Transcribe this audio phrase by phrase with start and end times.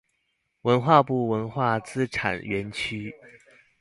[0.63, 3.13] 文化部文化資產園區